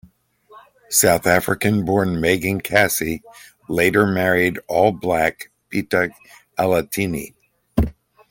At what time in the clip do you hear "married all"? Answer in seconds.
4.07-4.91